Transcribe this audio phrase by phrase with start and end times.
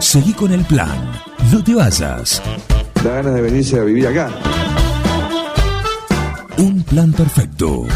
[0.00, 1.12] Seguí con el plan.
[1.52, 2.40] No te vayas.
[3.02, 4.30] Da ganas de venirse a vivir acá.
[6.56, 7.86] Un plan perfecto.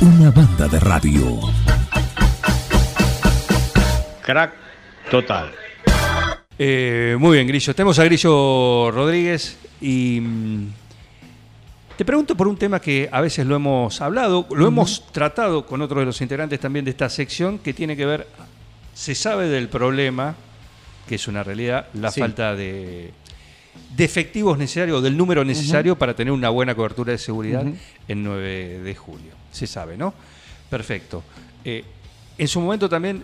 [0.00, 1.40] Una banda de radio.
[4.22, 4.52] Crack
[5.10, 5.50] total.
[6.56, 7.74] Eh, muy bien, Grillo.
[7.74, 10.68] Tenemos a Grillo Rodríguez y mm,
[11.96, 15.82] te pregunto por un tema que a veces lo hemos hablado, lo hemos tratado con
[15.82, 18.26] otros de los integrantes también de esta sección, que tiene que ver,
[18.98, 20.34] se sabe del problema,
[21.08, 22.18] que es una realidad, la Sí.
[22.20, 23.12] falta de,
[23.96, 27.76] de efectivos necesarios, del número necesario para tener una buena cobertura de seguridad Ujú.
[28.08, 29.32] en 9 de julio.
[29.52, 30.12] Se sabe, ¿no?
[30.68, 31.22] Perfecto.
[31.64, 31.84] Eh,
[32.38, 33.22] en su momento también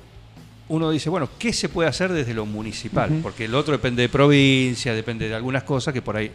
[0.68, 3.10] uno dice, bueno, ¿qué se puede hacer desde lo municipal?
[3.20, 6.30] Porque el otro depende de provincia, depende de algunas cosas que por ahí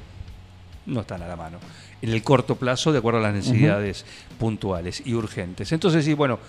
[0.85, 1.59] no están a la mano.
[2.01, 4.05] En el corto plazo, de acuerdo a las necesidades
[4.37, 5.71] puntuales y urgentes.
[5.71, 6.39] Entonces, sí, bueno,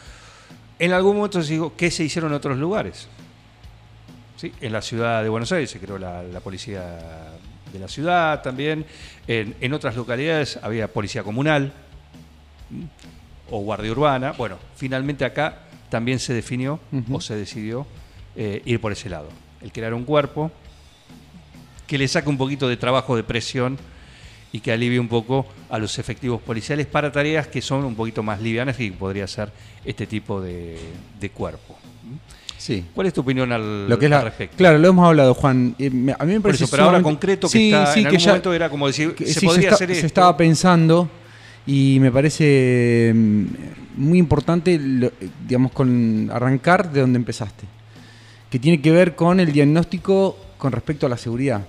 [0.80, 3.06] en algún momento digo, ¿qué se hicieron en otros lugares?
[4.36, 4.52] ¿Sí?
[4.62, 6.98] En la ciudad de Buenos Aires se creó la, la policía
[7.70, 8.86] de la ciudad también.
[9.26, 11.72] En, en otras localidades había policía comunal
[12.70, 12.88] ¿m?
[13.50, 14.32] o guardia urbana.
[14.32, 15.58] Bueno, finalmente acá
[15.90, 16.80] también se definió
[17.12, 17.86] o se decidió
[18.34, 19.28] eh, ir por ese lado.
[19.60, 20.50] El crear un cuerpo
[21.86, 23.76] que le saque un poquito de trabajo de presión
[24.52, 28.22] y que alivie un poco a los efectivos policiales para tareas que son un poquito
[28.22, 29.50] más livianas que podría ser
[29.84, 30.76] este tipo de,
[31.20, 31.76] de cuerpo.
[32.58, 32.84] Sí.
[32.94, 34.56] ¿Cuál es tu opinión al, Lo que es al la- respecto?
[34.58, 35.74] Claro, lo hemos hablado, Juan.
[35.78, 38.04] Eh, me- A mí me parece eso, pero ahora concreto que Sí, está, sí, en
[38.04, 40.00] que algún ya- momento era como decir, que se sí, podría hacer esto.
[40.02, 41.08] Se estaba pensando
[41.66, 43.44] y me parece mm,
[43.96, 45.10] muy importante, lo-
[45.46, 47.64] digamos, con arrancar de donde empezaste,
[48.50, 51.62] que tiene que ver con el diagnóstico con respecto a la seguridad.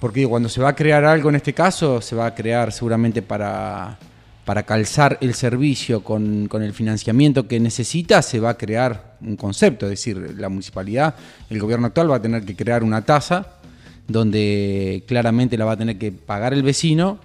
[0.00, 3.20] Porque cuando se va a crear algo en este caso, se va a crear seguramente
[3.20, 3.98] para,
[4.44, 9.36] para calzar el servicio con, con el financiamiento que necesita, se va a crear un
[9.36, 9.86] concepto.
[9.86, 11.14] Es decir, la municipalidad,
[11.50, 13.60] el gobierno actual va a tener que crear una tasa
[14.08, 17.20] donde claramente la va a tener que pagar el vecino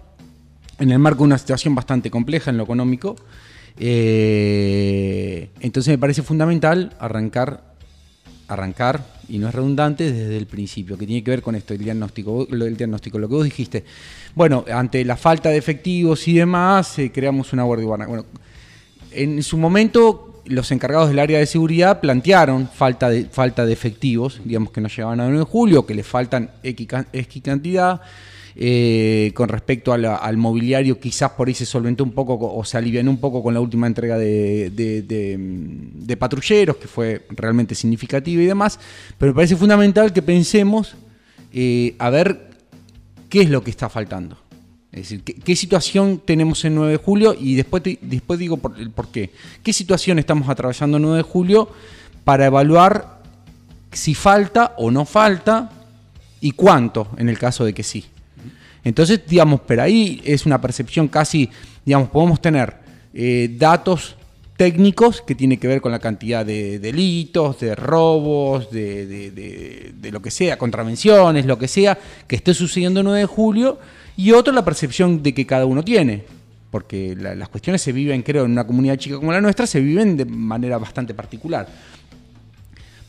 [0.77, 3.15] en el marco de una situación bastante compleja en lo económico.
[3.77, 7.63] Eh, entonces me parece fundamental arrancar,
[8.47, 11.83] arrancar, y no es redundante, desde el principio, que tiene que ver con esto, el
[11.83, 13.83] diagnóstico, lo del diagnóstico, lo que vos dijiste.
[14.33, 18.07] Bueno, ante la falta de efectivos y demás, eh, creamos una guardia urbana.
[18.07, 18.25] Bueno,
[19.11, 24.41] en su momento, los encargados del área de seguridad plantearon falta de, falta de efectivos,
[24.43, 28.01] digamos que no llegaban a 9 de julio, que les faltan X, X cantidad.
[28.57, 32.77] Eh, con respecto al mobiliario, quizás por ahí se solventó un poco co- o se
[32.77, 34.19] alivianó un poco con la última entrega mm,
[36.05, 38.79] de patrulleros, que fue realmente significativa y demás.
[39.17, 40.95] Pero me parece fundamental que pensemos
[41.53, 42.49] eh, a ver
[43.27, 44.37] qué es lo que está faltando.
[44.91, 47.35] Es decir, ¿qué, situación tenemos en 9 de julio?
[47.37, 49.31] Y después, después digo por, el por qué.
[49.61, 51.69] ¿Qué situación estamos atravesando en 9 de julio
[52.23, 53.21] para evaluar
[53.91, 55.69] si falta o no falta
[56.39, 58.05] y cuánto en el caso de que sí?
[58.85, 61.49] Entonces, digamos, pero ahí es una percepción casi,
[61.83, 62.75] digamos, podemos tener
[63.13, 64.15] eh, datos
[64.55, 70.31] técnicos que tienen que ver con la cantidad de delitos, de robos, de lo que
[70.31, 71.97] sea, contravenciones, lo que sea,
[72.27, 73.79] que esté sucediendo el 9 de julio,
[74.15, 76.23] y otro la percepción de que cada uno tiene.
[76.71, 79.79] Porque la- las cuestiones se viven, creo, en una comunidad chica como la nuestra, se
[79.79, 81.67] viven de manera bastante particular.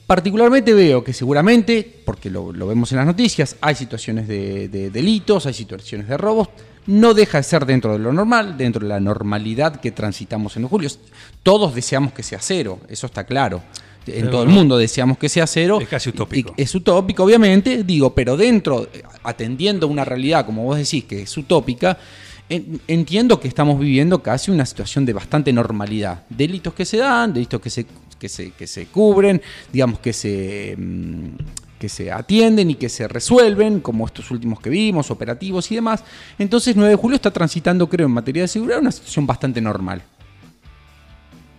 [0.07, 4.91] Particularmente veo que seguramente, porque lo, lo vemos en las noticias, hay situaciones de, de
[4.91, 6.49] delitos, hay situaciones de robos,
[6.87, 10.69] no deja de ser dentro de lo normal, dentro de la normalidad que transitamos en
[10.69, 10.89] julio.
[11.43, 13.63] Todos deseamos que sea cero, eso está claro.
[14.07, 15.79] En Pero todo el mundo deseamos que sea cero.
[15.81, 16.55] Es casi utópico.
[16.57, 21.37] Es utópico, obviamente, digo, pero dentro, eh, atendiendo una realidad, como vos decís, que es
[21.37, 21.99] utópica,
[22.49, 26.25] entiendo que estamos viviendo casi una situación de bastante normalidad.
[26.29, 27.87] Delitos que se dan, delitos que se,
[28.19, 29.43] que se, que se cubren,
[29.73, 31.27] digamos que se, mm,
[31.79, 36.05] que se atienden y que se resuelven, como estos últimos que vimos, operativos y demás.
[36.39, 40.03] Entonces 9 de julio está transitando, creo, en materia de seguridad, una situación bastante normal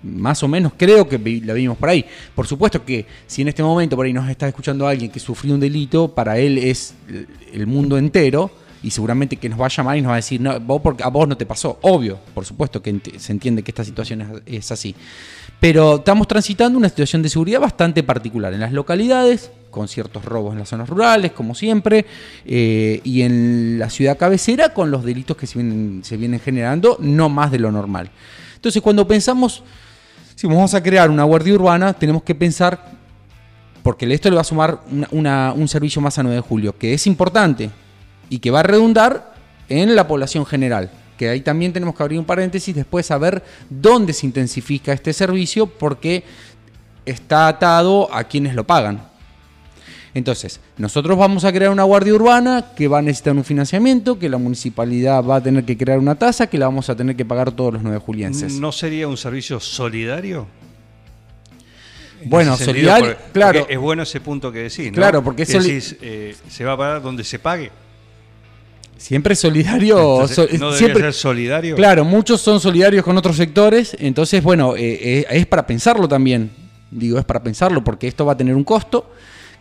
[0.03, 2.05] más o menos creo que la vimos por ahí.
[2.33, 5.53] Por supuesto que si en este momento por ahí nos está escuchando alguien que sufrió
[5.53, 6.93] un delito, para él es
[7.51, 8.51] el mundo entero
[8.87, 11.03] y seguramente que nos va a llamar y nos va a decir, no, vos porque
[11.03, 11.77] a vos no te pasó.
[11.81, 14.95] Obvio, por supuesto que se entiende que esta situación es, así.
[15.59, 20.53] Pero estamos transitando una situación de seguridad bastante particular en las localidades, con ciertos robos
[20.53, 22.05] en las zonas rurales, como siempre,
[22.45, 27.51] eh, y en la ciudad cabecera con los delitos que se vienen, generando, no más
[27.51, 28.09] de lo normal.
[28.55, 29.63] Entonces, cuando pensamos
[30.35, 32.91] si vamos a crear una guardia urbana, tenemos que pensar,
[33.83, 34.79] porque esto le va a sumar
[35.11, 37.69] un servicio más a 9 de julio, que es importante
[38.29, 39.33] y que va a redundar
[39.69, 40.91] en la población general.
[41.17, 45.13] Que ahí también tenemos que abrir un paréntesis después a ver dónde se intensifica este
[45.13, 46.23] servicio, porque
[47.05, 49.01] está atado a quienes lo pagan.
[50.13, 54.29] Entonces, nosotros vamos a crear una guardia urbana que va a necesitar un financiamiento, que
[54.29, 57.23] la municipalidad va a tener que crear una tasa, que la vamos a tener que
[57.23, 58.53] pagar todos los nueve julienses.
[58.59, 60.47] ¿No sería un servicio solidario?
[62.21, 63.67] En Bueno, solidario, claro.
[63.69, 64.93] es bueno ese punto que decís, ¿no?
[64.93, 67.69] Claro, porque Que es decís, eh, se va a pagar donde se pague.
[68.97, 69.97] Siempre solidario.
[70.21, 71.75] Entonces, so- ¿No siempre, ser solidario?
[71.75, 76.51] Claro, muchos son solidarios con otros sectores, entonces, bueno, eh, eh, es para pensarlo también.
[76.89, 79.09] Digo, es para pensarlo, porque esto va a tener un costo,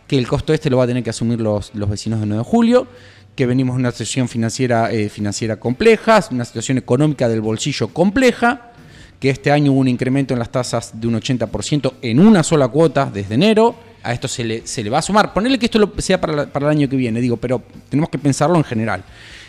[0.07, 2.43] que el costo este lo va a tener que asumir los, los vecinos de 9
[2.43, 2.87] de julio,
[3.35, 8.71] que venimos de una situación financiera, eh, financiera compleja, una situación económica del bolsillo compleja,
[9.19, 12.67] que este año hubo un incremento en las tasas de un 80% en una sola
[12.67, 13.75] cuota desde enero.
[14.07, 15.33] A esto se le, se le va a sumar.
[15.33, 18.09] Ponerle que esto lo- sea para, la- para el año que viene, digo, pero tenemos
[18.09, 19.03] que pensarlo en general.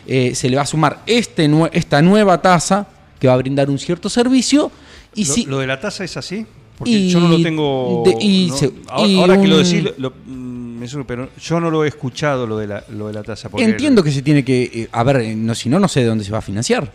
[0.06, 2.86] Eh, se le va a sumar este, esta nueva tasa
[3.20, 4.70] que va a brindar un cierto servicio.
[5.14, 6.44] Y lo, si, lo de la tasa es así?
[6.76, 8.02] Porque Y yo no lo tengo.
[8.04, 11.70] de- y no- se- ahora, y ahora que lo decís, lo- mm, pero yo no
[11.70, 13.48] lo he escuchado lo de la, lo de la tasa.
[13.70, 14.62] entiendo que se tiene que.
[14.62, 16.90] eh, a ver, eh, no, si no, no sé de dónde se va a financiar.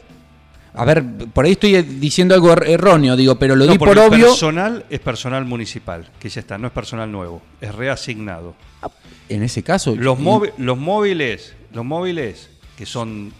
[0.75, 1.03] A ver,
[1.33, 3.99] por ahí estoy eh, diciendo algo er- erróneo, digo, pero lo No, di por el
[3.99, 4.27] obvio.
[4.27, 8.55] personal es personal municipal, que ya está, no es personal nuevo, es reasignado.
[9.29, 9.95] En ese caso.
[9.95, 13.31] Los, móvi- los móviles, los móviles que son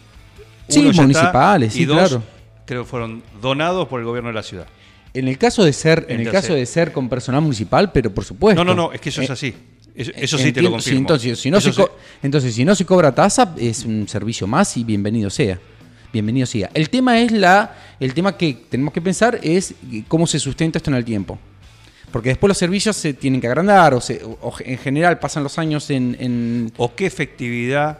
[0.68, 2.22] Sí, está, municipales, y sí, dos, claro.
[2.66, 4.66] creo que fueron donados por el gobierno de la ciudad.
[5.12, 8.24] En el caso de ser, en el caso de ser con personal municipal, pero por
[8.24, 8.62] supuesto.
[8.64, 9.54] No, no, no, es que eso es Eh, así.
[9.94, 11.00] Eso, eso sí te lo confirmo.
[11.00, 12.18] entonces, si no Eso se co- sí.
[12.24, 15.58] entonces, si no se cobra tasa, es un servicio más y bienvenido sea.
[16.14, 16.70] Bienvenido sea.
[16.74, 17.74] El tema es la.
[17.98, 19.74] El tema que tenemos que pensar es
[20.06, 21.36] cómo se sustenta esto en el tiempo.
[22.12, 25.58] Porque después los servicios se tienen que agrandar, o, se- o en general pasan los
[25.58, 26.16] años en.
[26.20, 27.98] en- ¿O qué efectividad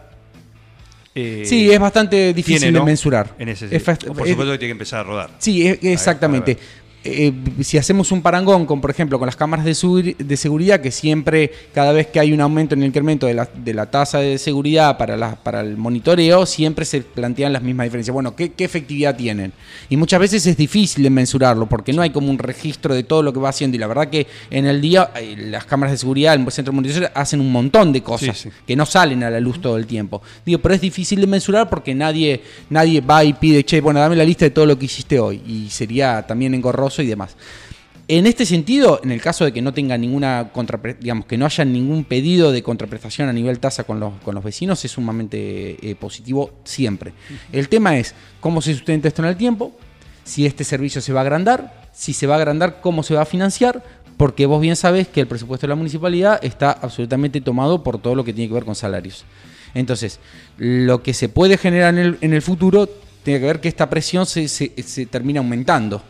[1.17, 2.81] eh, sí, es bastante difícil tiene, ¿no?
[2.81, 3.35] de mensurar.
[3.37, 4.13] En ese Es sentido.
[4.15, 5.31] Por es- supuesto que tiene que empezar a rodar.
[5.39, 6.57] Sí, es- exactamente.
[7.07, 10.81] Eh, si hacemos un parangón con, por ejemplo, con las cámaras de, seguri- de seguridad,
[10.81, 13.91] que siempre, cada vez que hay un aumento en el incremento de la, de la
[13.91, 18.15] tasa de seguridad para, la- para el monitoreo, siempre se plantean las mismas diferencias.
[18.15, 19.53] Bueno, ¿qué, qué efectividad tienen?
[19.91, 23.23] Y muchas veces es difícil de mensurarlo, porque no hay como un registro de todo
[23.23, 23.77] lo que va haciendo.
[23.77, 26.77] Y la verdad que en el día, eh, las cámaras de seguridad, el centro de
[26.77, 28.57] monitoreo, hacen un montón de cosas Sí, sí.
[28.67, 30.23] que no salen a la luz todo el tiempo.
[30.47, 32.41] Digo, pero es difícil de mensurar porque nadie,
[32.71, 35.43] nadie va y pide, che, bueno, dame la lista de todo lo que hiciste hoy.
[35.47, 37.37] Y sería también engorroso y demás.
[38.07, 40.51] En este sentido, en el caso de que no tenga ninguna
[41.01, 44.45] digamos que no haya ningún pedido de contraprestación a nivel tasa con los, con los
[44.45, 47.15] vecinos, es sumamente eh, positivo siempre.
[47.51, 49.73] El tema es cómo se sustenta esto en el tiempo,
[50.23, 53.23] si este servicio se va a agrandar, si se va a agrandar, cómo se va
[53.23, 53.83] a financiar,
[54.19, 58.15] porque vos bien sabés que el presupuesto de la municipalidad está absolutamente tomado por todo
[58.15, 59.25] lo que tiene que ver con salarios.
[59.73, 60.21] Entonces,
[60.59, 62.87] lo que se puede generar en el, en el futuro
[63.23, 66.03] tiene que ver que esta presión se, se- se termina aumentando.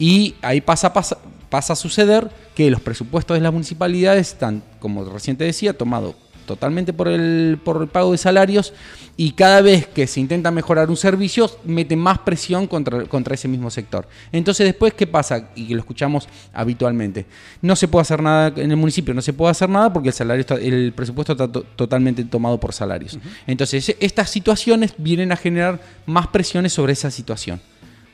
[0.00, 1.16] Y ahí pasa, pasa,
[1.48, 6.16] pasa a suceder que los presupuestos de las municipalidades están, como recién te decía, tomados
[6.46, 8.72] totalmente por el, por el pago de salarios
[9.16, 13.46] y cada vez que se intenta mejorar un servicio, mete más presión contra, contra ese
[13.46, 14.08] mismo sector.
[14.32, 15.50] Entonces después, ¿qué pasa?
[15.54, 17.26] Y que lo escuchamos habitualmente.
[17.62, 20.14] No se puede hacer nada en el municipio, no se puede hacer nada porque el,
[20.14, 23.16] salario está- el presupuesto está to- totalmente tomado por salarios.
[23.46, 27.60] Entonces estas situaciones vienen a generar más presiones sobre esa situación.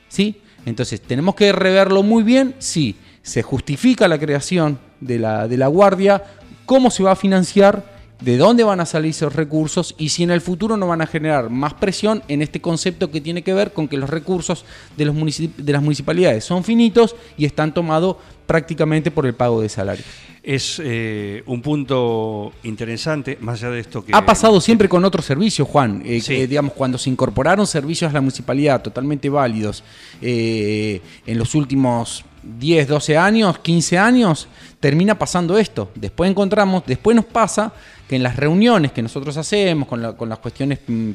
[0.09, 0.41] ¿Sí?
[0.67, 5.67] Entonces, tenemos que reverlo muy bien si se justifica la creación de la, de la
[5.67, 6.25] guardia,
[6.65, 7.85] cómo se va a financiar,
[8.19, 11.07] de dónde van a salir esos recursos y si en el futuro no van a
[11.07, 14.65] generar más presión en este concepto que tiene que ver con que los recursos
[14.97, 19.69] de, los de las municipalidades son finitos y están tomados prácticamente por el pago de
[19.69, 20.05] salarios.
[20.49, 24.13] Es eh, un punto interesante, más allá de esto que...
[24.15, 26.01] Ha pasado siempre con otros servicios, Juan.
[26.05, 26.35] Eh, Sí.
[26.35, 29.83] que, digamos, cuando se incorporaron servicios a la municipalidad totalmente válidos
[30.21, 32.23] eh, en los últimos
[32.59, 34.47] 10, 12 años, 15 años,
[34.79, 35.91] termina pasando esto.
[35.95, 37.73] Después encontramos, después nos pasa
[38.07, 41.11] que en las reuniones que nosotros hacemos con, la- con las cuestiones mm,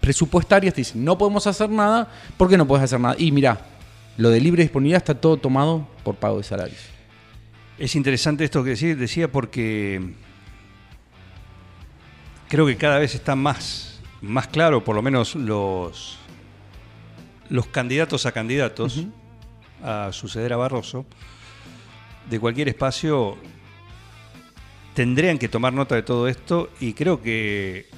[0.00, 3.16] presupuestarias, te dicen, no podemos hacer nada, ¿por qué no puedes hacer nada?
[3.18, 3.58] Y mira,
[4.16, 6.78] lo de libre disponibilidad está todo tomado por pago de salarios.
[7.80, 10.12] Es interesante esto que decía, decía porque
[12.46, 16.18] creo que cada vez está más, más claro, por lo menos los,
[17.48, 19.06] los candidatos a candidatos
[19.82, 21.06] a suceder a Barroso,
[22.28, 23.38] de cualquier espacio,
[24.92, 27.88] tendrían que tomar nota de todo esto y creo que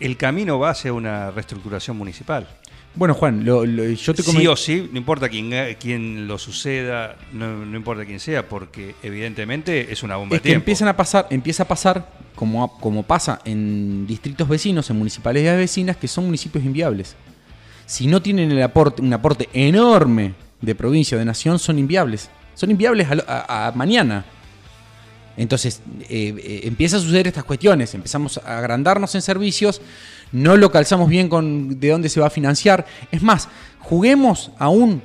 [0.00, 2.48] el camino va hacia una reestructuración municipal.
[2.96, 4.52] Bueno, Juan, lo- lo- yo te Sí comento...
[4.52, 9.92] o sí, no importa quién, quién lo suceda, no, no importa quién sea, porque evidentemente
[9.92, 10.62] es una bomba Es de que tiempo.
[10.62, 15.96] empiezan a pasar, empieza a pasar, como, como pasa en distritos vecinos, en municipalidades vecinas,
[15.96, 17.16] que son municipios inviables.
[17.86, 22.30] Si no tienen el aporte, un aporte enorme de provincia o de nación, son inviables.
[22.54, 24.24] son inviables a, a- a mañana.
[25.36, 29.80] Entonces eh, eh, empieza a suceder estas cuestiones, empezamos a agrandarnos en servicios,
[30.34, 32.84] no lo calzamos bien con de dónde se va a financiar.
[33.12, 33.48] Es más,
[33.78, 35.00] juguemos aún,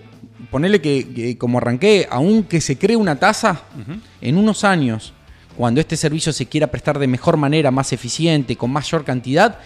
[0.50, 3.62] ponele que, que como arranqué, aún que se cree una tasa
[4.19, 5.13] en unos años,
[5.55, 9.59] cuando este servicio se quiera prestar de mejor manera, más eficiente, con mayor cantidad,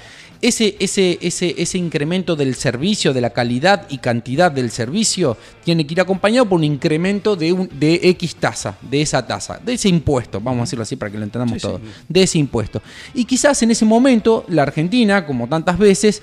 [0.44, 5.88] ese, ese, ese, ese incremento del servicio, de la calidad y cantidad del servicio, tiene
[5.88, 9.74] que ir acompañado por un incremento de, un, de X tasa, de esa tasa, de
[9.74, 11.68] ese impuesto, vamos a decirlo así para que lo entendamos Sí, sí.
[11.68, 12.82] todo, de ese impuesto.
[13.14, 16.22] Y quizás en ese momento la Argentina, como tantas veces,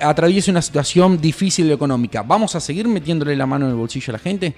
[0.00, 2.22] atraviese una situación difícil económica.
[2.22, 4.54] ¿Vamos a seguir metiéndole la mano en el bolsillo a la gente?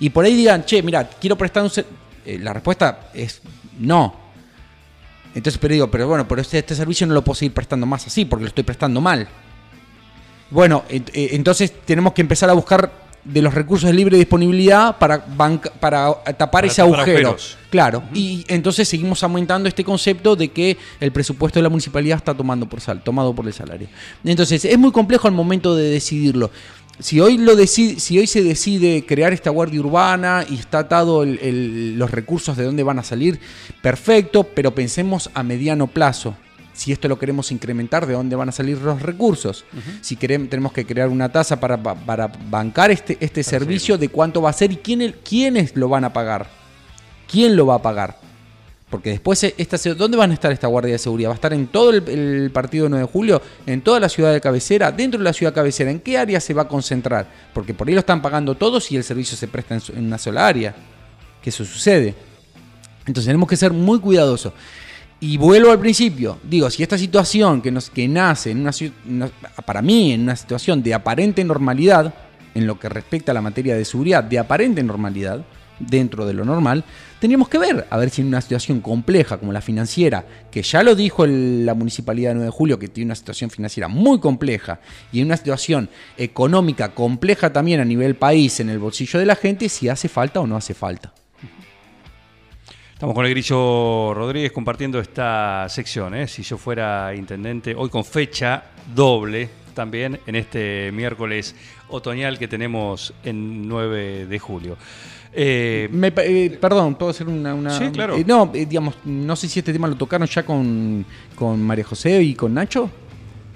[0.00, 1.70] Y por ahí digan, che, mira, quiero prestar un...
[1.70, 1.86] ser-".
[2.26, 3.40] Eh, la respuesta es
[3.78, 4.29] no.
[5.34, 8.06] Entonces, pero digo, pero bueno, pero este, este servicio no lo puedo seguir prestando más
[8.06, 9.28] así, porque lo estoy prestando mal.
[10.50, 12.90] Bueno, eh, entonces tenemos que empezar a buscar
[13.22, 17.28] de los recursos de libre disponibilidad para, banca- para tapar Para ese tapar agujero.
[17.28, 17.58] agujeros.
[17.70, 22.34] Claro, y entonces seguimos aumentando este concepto de que el presupuesto de la municipalidad está
[22.34, 23.86] tomando por sal, tomado por el salario.
[24.24, 26.50] Entonces, es muy complejo al momento de decidirlo.
[27.00, 31.22] Si hoy, lo decide, si hoy se decide crear esta guardia urbana y está atado
[31.22, 33.40] el- el- los recursos de dónde van a salir,
[33.82, 36.36] perfecto, pero pensemos a mediano plazo.
[36.72, 39.64] Si esto lo queremos incrementar, ¿de dónde van a salir los recursos?
[40.00, 44.40] Si queremos, tenemos que crear una tasa para, para bancar este, este servicio, ¿de cuánto
[44.40, 46.48] va a ser y quién quiénes lo van a pagar?
[47.30, 48.18] ¿Quién lo va a pagar?
[48.90, 51.30] Porque después, eh, esta, ¿dónde van a estar esta guardia de seguridad?
[51.30, 53.40] ¿Va a estar en todo el, partido de 9 de julio?
[53.64, 54.90] ¿En toda la ciudad de cabecera?
[54.90, 55.92] ¿Dentro de la ciudad cabecera?
[55.92, 57.28] ¿En qué área se va a concentrar?
[57.54, 60.46] Porque por ahí lo están pagando todos y el servicio se presta en, una sola
[60.46, 60.74] área.
[61.40, 62.16] Que eso sucede.
[63.06, 64.52] Entonces tenemos que ser muy cuidadosos.
[65.20, 69.30] Y vuelvo al principio, digo, si esta situación que, nos, que nace en una-
[69.64, 72.12] para mí en una situación de aparente normalidad,
[72.54, 75.44] en lo que respecta a la materia de seguridad, de aparente normalidad,
[75.80, 76.84] dentro de lo normal,
[77.18, 80.82] teníamos que ver, a ver si en una situación compleja como la financiera, que ya
[80.82, 84.80] lo dijo la Municipalidad de 9 de Julio, que tiene una situación financiera muy compleja,
[85.12, 89.34] y en una situación económica compleja también a nivel país, en el bolsillo de la
[89.34, 91.12] gente, si hace falta o no hace falta.
[93.00, 96.14] Estamos con el Grillo Rodríguez compartiendo esta sección.
[96.14, 96.28] ¿eh?
[96.28, 101.56] Si yo fuera intendente, hoy con fecha doble también en este miércoles
[101.88, 104.76] otoñal que tenemos en 9 de julio.
[105.32, 107.54] Eh, Me eh, perdón, ¿puedo hacer una...?
[107.54, 108.16] una- Sí, claro.
[108.16, 111.04] eh, no, digamos, no sé si este tema lo tocaron ya con,
[111.36, 112.90] con María José y con Nacho.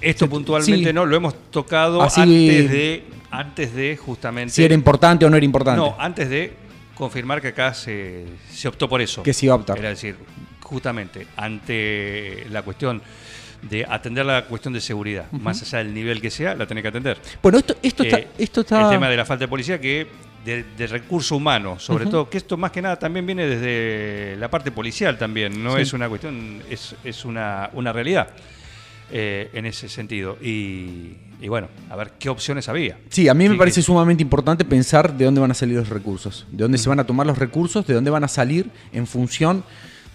[0.00, 0.92] esto puntualmente sí.
[0.92, 4.52] no, lo hemos tocado Así- antes de antes de justamente...
[4.54, 5.80] Si era importante o no era importante.
[5.80, 6.52] No, antes de
[6.94, 9.24] confirmar que acá se, se optó por eso.
[9.24, 9.76] Que se iba a optar.
[9.76, 10.14] Era decir,
[10.62, 13.02] justamente ante la cuestión
[13.68, 16.88] de atender la cuestión de seguridad, más allá del nivel que sea, la tenés que
[16.88, 17.18] atender.
[17.42, 18.82] Bueno, esto, esto, Eh, está, esto está...
[18.84, 20.06] El tema de la falta de policía, que
[20.44, 24.50] de, de recurso humano, sobre todo, que esto más que nada también viene desde la
[24.50, 25.82] parte policial también, no Sí.
[25.82, 28.28] es una cuestión, es, es una, una realidad
[29.10, 30.36] eh, en ese sentido.
[30.42, 32.98] Y, y bueno, a ver qué opciones había.
[33.10, 35.76] Sí, a mí me Sí, parece que- sumamente importante pensar de dónde van a salir
[35.76, 38.70] los recursos, de dónde se van a tomar los recursos, de dónde van a salir
[38.92, 39.64] en función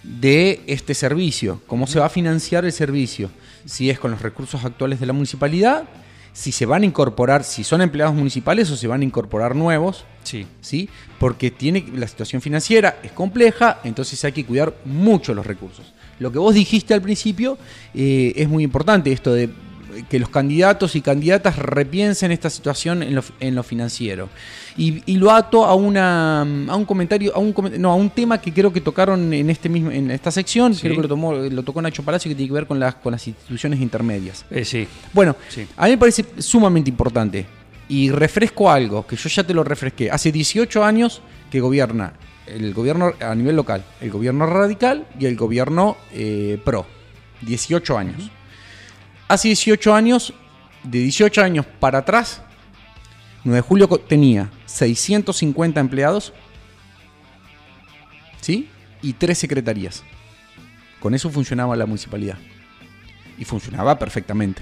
[0.03, 3.29] de este servicio, cómo se va a financiar el servicio,
[3.65, 5.83] si es con los recursos actuales de la municipalidad,
[6.33, 10.05] si se van a incorporar, si son empleados municipales o se van a incorporar nuevos,
[10.23, 10.45] Sí.
[10.61, 10.89] ¿sí?
[11.17, 15.93] Porque tiene, la situación financiera es compleja, entonces hay que cuidar mucho los recursos.
[16.19, 17.57] Lo que vos dijiste al principio
[17.93, 19.49] eh, es muy importante, esto de
[20.09, 24.29] que los candidatos y candidatas repiensen esta situación en lo, en lo financiero.
[24.77, 28.39] Y, y lo ato a, una, a un comentario, a un, no, a un tema
[28.39, 30.81] que creo que tocaron en, este mismo, en esta sección, Sí.
[30.81, 33.11] creo que lo, tomó, lo tocó Nacho Palacio, que tiene que ver con las, con
[33.11, 34.45] las instituciones intermedias.
[34.51, 34.87] Eh, sí.
[35.13, 35.67] Bueno, Sí.
[35.75, 37.45] a mí me parece sumamente importante.
[37.89, 40.11] Y refresco algo, que yo ya te lo refresqué.
[40.11, 42.13] Hace 18 años que gobierna
[42.45, 46.85] el gobierno a nivel local, el gobierno radical y el gobierno eh, pro.
[47.41, 48.31] 18 años.
[49.29, 50.33] Hace 18 años,
[50.83, 52.41] de 18 años para atrás,
[53.45, 56.33] 9 de julio tenía 650 empleados,
[58.41, 58.67] ¿sí?
[59.01, 60.03] Y tres secretarías.
[60.99, 62.37] Con eso funcionaba la municipalidad.
[63.37, 64.61] Y funcionaba perfectamente.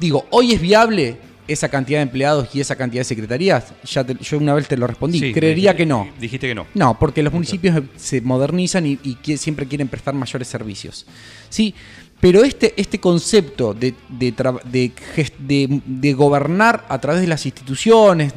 [0.00, 3.72] Digo, ¿hoy es viable esa cantidad de empleados y esa cantidad de secretarías?
[3.84, 5.20] Ya te- yo una vez te lo respondí.
[5.20, 6.08] Sí, Creería dijiste- que no.
[6.18, 6.66] Dijiste que no.
[6.74, 11.06] No, porque los municipios se modernizan y, y siempre quieren prestar mayores servicios.
[11.48, 11.74] Sí,
[12.20, 18.34] pero este, este concepto de, de, de gobernar a través de las instituciones,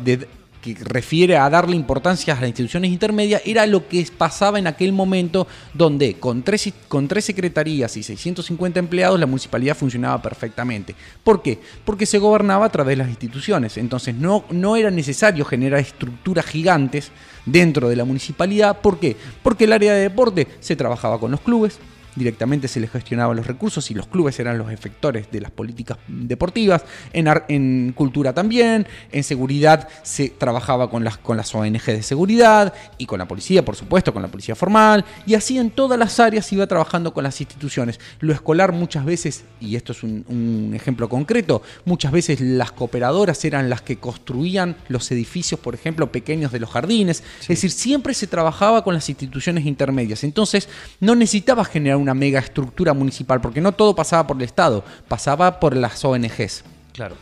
[0.61, 4.93] que refiere a darle importancia a las instituciones intermedias, era lo que pasaba en aquel
[4.93, 10.95] momento donde con tres, con tres secretarías y 650 empleados la municipalidad funcionaba perfectamente.
[11.23, 11.59] ¿Por qué?
[11.83, 13.77] Porque se gobernaba a través de las instituciones.
[13.77, 17.11] Entonces no, no era necesario generar estructuras gigantes
[17.45, 18.79] dentro de la municipalidad.
[18.79, 19.17] ¿Por qué?
[19.41, 21.79] Porque el área de deporte se trabajaba con los clubes,
[22.15, 25.97] directamente se les gestionaban los recursos y los clubes eran los efectores de las políticas
[26.07, 32.03] deportivas, en, en cultura también, en seguridad se trabajaba con las, con las ONG de
[32.03, 35.97] seguridad y con la policía, por supuesto, con la policía formal, y así en todas
[35.97, 37.99] las áreas iba trabajando con las instituciones.
[38.19, 43.43] Lo escolar muchas veces, y esto es un, un ejemplo concreto, muchas veces las cooperadoras
[43.45, 48.13] eran las que construían los edificios, por ejemplo, pequeños de los jardines, es decir, siempre
[48.13, 50.67] se trabajaba con las instituciones intermedias, entonces
[50.99, 55.59] no necesitaba generar una mega estructura municipal, porque no todo pasaba por el Estado, pasaba
[55.59, 56.63] por las ONGs.
[56.93, 57.15] Claro.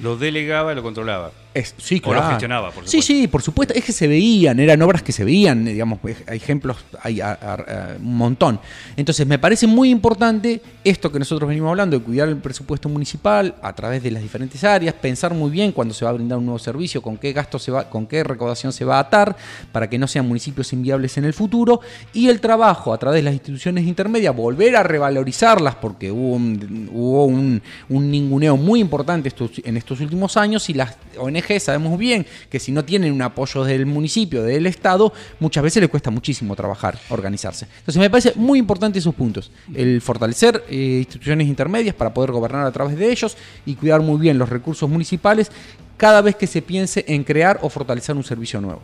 [0.00, 1.30] Lo delegaba y lo controlaba.
[1.56, 2.28] Es, sí, O lo claro.
[2.30, 3.06] gestionaba, por Sí, supuesto.
[3.06, 3.74] sí, por supuesto.
[3.74, 7.30] Es que se veían, eran obras que se veían, digamos, pues, hay ejemplos, hay a-
[7.32, 8.60] a- a- un montón.
[8.96, 13.54] Entonces, me parece muy importante esto que nosotros venimos hablando, de cuidar el presupuesto municipal
[13.62, 16.44] a través de las diferentes áreas, pensar muy bien cuando se va a brindar un
[16.44, 19.34] nuevo servicio, con qué gasto se va, con qué recaudación se va a atar,
[19.72, 21.80] para que no sean municipios inviables en el futuro,
[22.12, 26.90] y el trabajo a través de las instituciones intermedias, volver a revalorizarlas, porque hubo un,
[26.92, 31.98] hubo un, un ninguneo muy importante estos- en estos últimos años, y las ONG sabemos
[31.98, 36.10] bien que si no tienen un apoyo del municipio, del Estado, muchas veces les cuesta
[36.10, 37.66] muchísimo trabajar, organizarse.
[37.78, 42.66] Entonces me parece muy importante esos puntos, el fortalecer eh, instituciones intermedias para poder gobernar
[42.66, 45.50] a través de ellos y cuidar muy bien los recursos municipales
[45.96, 48.82] cada vez que se piense en crear o fortalecer un servicio nuevo.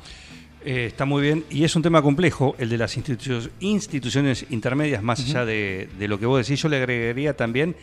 [0.65, 5.03] Eh, está muy bien y es un tema complejo el de las institu- instituciones intermedias,
[5.03, 7.75] más allá de, de lo que vos decís, yo le agregaría también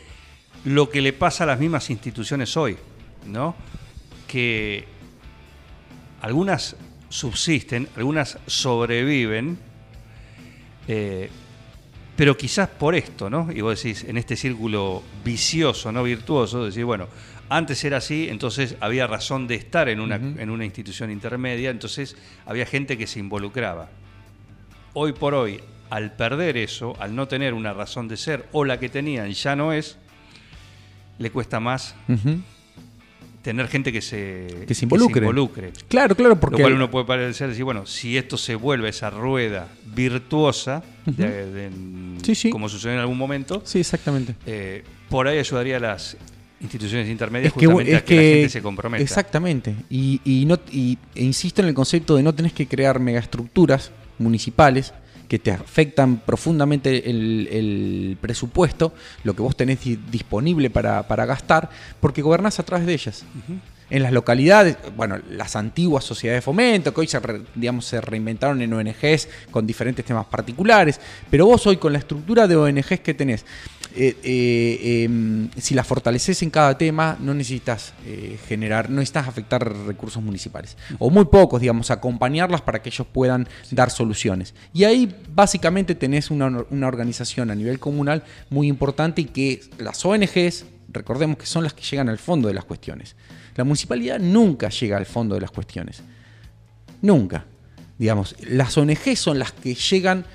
[0.63, 2.77] lo que le pasa a las mismas instituciones hoy,
[3.27, 3.53] ¿no?
[4.29, 4.85] Que
[6.21, 6.75] algunas
[7.09, 9.57] subsisten, algunas sobreviven,
[10.87, 11.29] eh,
[12.15, 13.51] pero quizás por esto, ¿no?
[13.51, 16.03] Y vos decís, en este círculo vicioso, ¿no?
[16.03, 17.07] Virtuoso, decir, bueno,
[17.49, 22.15] antes era así, entonces había razón de estar en una, en una institución intermedia, entonces
[22.45, 23.89] había gente que se involucraba.
[24.93, 28.79] Hoy por hoy, al perder eso, al no tener una razón de ser, o la
[28.79, 29.97] que tenían ya no es,
[31.17, 31.95] le cuesta más.
[33.49, 35.21] Tener gente que se, Que se involucre.
[35.21, 35.71] involucre.
[35.87, 36.57] Claro, claro, porque...
[36.57, 41.51] Lo cual uno puede parecer decir, bueno, si esto se vuelve esa rueda virtuosa, de-
[41.51, 41.69] de-
[42.21, 42.51] Sí, sí.
[42.51, 44.35] como sucedió en algún momento, Sí, exactamente.
[44.45, 46.15] eh, por ahí ayudaría a las
[46.61, 49.01] instituciones intermedias Es que, justamente es a que, la gente se comprometa.
[49.03, 49.73] Exactamente.
[49.89, 53.91] Y, y no, y, e insisto en el concepto de no tenés que crear megaestructuras
[54.19, 54.93] municipales
[55.29, 61.69] que te afectan profundamente el, presupuesto, lo que vos tenés di- disponible para, para gastar,
[62.01, 63.23] porque gobernás a través de ellas.
[63.89, 67.19] En las localidades, bueno, las antiguas sociedades de fomento, que hoy se,
[67.55, 70.99] digamos, se reinventaron en ONGs con diferentes temas particulares,
[71.29, 73.45] pero vos hoy con la estructura de ONGs que tenés,
[73.95, 79.27] eh, eh, em, si la fortaleces en cada tema, no necesitas eh, generar, no necesitas
[79.27, 80.77] afectar recursos municipales.
[80.99, 84.53] O muy pocos, digamos, acompañarlas para que ellos puedan dar soluciones.
[84.73, 90.05] Y ahí básicamente tenés una, una organización a nivel comunal muy importante y que las
[90.05, 93.15] ONGs, recordemos que son las que llegan al fondo de las cuestiones.
[93.55, 96.01] La municipalidad nunca llega al fondo de las cuestiones.
[97.01, 97.45] Nunca.
[97.97, 100.25] Digamos, las ONG son las que llegan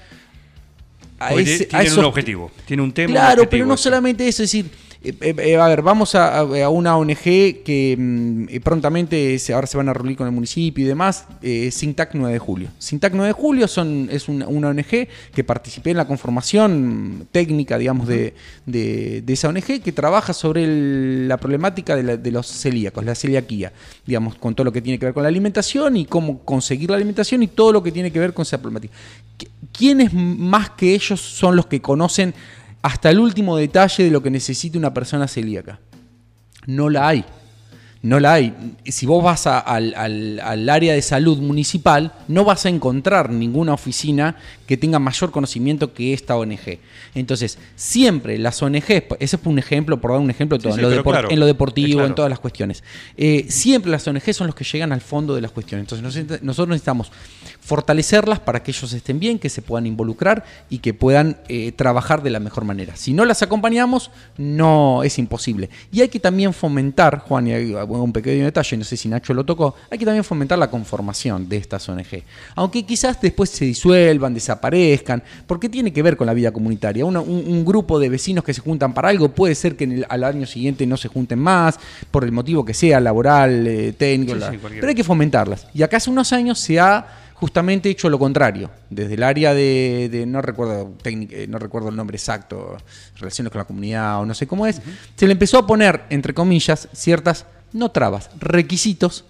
[1.19, 3.09] a, ese, a tienen esos un objetivo, tiene un tema.
[3.09, 4.71] un Claro, objetivo pero no solamente eso, es decir,
[5.05, 7.19] eh, eh, eh, a ver, vamos a, una ONG
[7.63, 12.11] que mm, prontamente ahora se van a reunir con el municipio y demás, eh, Sintac
[12.15, 12.69] 9 de Julio.
[12.79, 18.09] Sintac 9 de Julio son, es una, ONG que participé en la conformación técnica, digamos,
[18.09, 18.35] de,
[18.67, 20.67] de- esa ONG que trabaja sobre
[21.27, 23.73] la problemática de, de los celíacos, la celiaquía,
[24.07, 26.97] digamos, con todo lo que tiene que ver con la alimentación y cómo conseguir la
[26.97, 28.95] alimentación y todo lo que tiene que ver con esa problemática.
[29.39, 32.33] ¿Qui- ¿Quiénes más que ellos son los que conocen
[32.85, 35.81] hasta el último detalle de lo que necesita una persona celíaca?
[36.67, 37.25] No la hay.
[38.05, 38.55] No la hay.
[38.85, 43.31] Si vos vas a- al, al- al área de salud municipal, no vas a encontrar
[43.31, 44.37] ninguna oficina
[44.67, 46.79] que tenga mayor conocimiento que esta ONG.
[47.15, 50.81] Entonces, siempre las ONGs, ese fue un ejemplo, por dar un ejemplo, de todo, Sí,
[50.83, 52.09] en, lo claro, en lo deportivo, es claro.
[52.09, 52.85] en todas las cuestiones.
[53.17, 55.91] Eh, siempre las ONG son los que llegan al fondo de las cuestiones.
[55.91, 57.11] Entonces, nos- nosotros necesitamos
[57.61, 62.23] fortalecerlas para que ellos estén bien, que se puedan involucrar y que puedan eh, trabajar
[62.23, 62.97] de la mejor manera.
[62.97, 65.71] Si no las acompañamos, no es imposible.
[65.91, 69.35] Y hay que también fomentar, Juan, y ahí un pequeño detalle, no sé si Nacho
[69.35, 72.23] lo tocó, hay que también fomentar la conformación de estas ONG.
[72.55, 77.05] Aunque quizás después se disuelvan, desaparezcan, porque tiene que ver con la vida comunitaria.
[77.05, 80.07] un, un, grupo de vecinos que se juntan para algo puede ser que en el,
[80.09, 81.79] al año siguiente no se junten más,
[82.11, 85.67] por el motivo que sea, laboral, eh, técnico, pero hay que fomentarlas.
[85.75, 88.71] Y acá hace unos años se ha justamente hecho lo contrario.
[88.89, 92.77] Desde el área de, no recuerdo eh, no recuerdo el nombre exacto,
[93.19, 94.81] relaciones con la comunidad o no sé cómo es,
[95.15, 99.27] se le empezó a poner, entre comillas, ciertas, no trabas, requisitos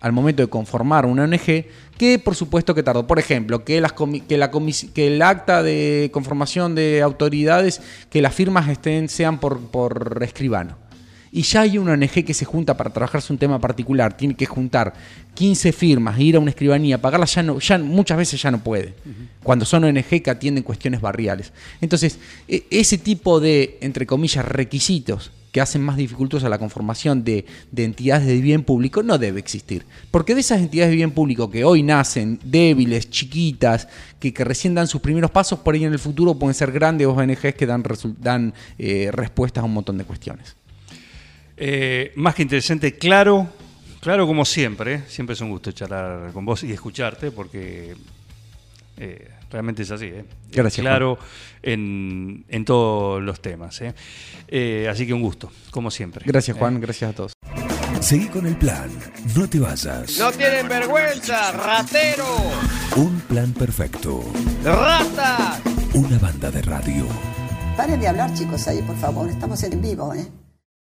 [0.00, 1.64] al momento de conformar una ONG,
[1.98, 3.08] que por supuesto que tardó.
[3.08, 4.50] Por ejemplo, que, las que, la
[4.94, 10.86] que el acta de conformación de autoridades, que las firmas estén, sean por, por escribano
[11.36, 14.46] y ya hay una ONG que se junta para trabajarse un tema particular, tiene que
[14.46, 14.94] juntar
[15.34, 18.94] 15 firmas, ir a una escribanía, pagarlas, ya, no, ya muchas veces ya no puede,
[19.42, 21.52] cuando son ONG que atienden cuestiones barriales.
[21.82, 27.46] Entonces, e, ese tipo de, entre comillas, requisitos que hacen más dificultosa la conformación de,
[27.74, 29.86] entidades de bien público no debe existir.
[30.10, 33.88] Porque de esas entidades de bien público que hoy nacen débiles, chiquitas,
[34.20, 37.54] que, recién dan sus primeros pasos, por ahí en el futuro pueden ser grandes ONGs
[37.54, 37.82] que dan,
[38.20, 40.54] dan eh, respuestas a un montón de cuestiones.
[41.56, 43.48] Eh, más que interesante, claro,
[44.00, 45.04] claro como siempre.
[45.08, 47.96] Siempre es un gusto charlar con vos y escucharte porque
[48.98, 50.12] eh, realmente es así.
[50.50, 50.82] Gracias.
[50.82, 51.18] Claro
[51.62, 53.80] en, en, todos los temas.
[53.80, 56.24] así que un gusto, como siempre.
[56.26, 57.32] Gracias Juan, gracias a todos.
[58.00, 58.88] Seguí con el plan,
[59.34, 60.18] no te vayas.
[60.18, 62.36] No tienen vergüenza, ratero.
[62.96, 64.22] Un plan perfecto.
[64.62, 65.60] Rata.
[65.94, 67.06] Una banda de radio.
[67.76, 70.26] Paren de hablar chicos ahí, por favor, estamos en vivo, ¿eh?